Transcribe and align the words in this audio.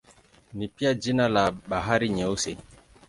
Ni 0.53 0.67
pia 0.67 0.93
jina 0.93 1.29
la 1.29 1.51
Bahari 1.51 2.09
Nyeusi. 2.09 2.57